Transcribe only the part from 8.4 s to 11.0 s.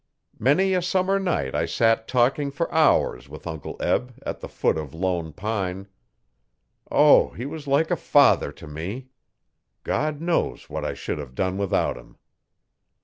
to me! God knows what I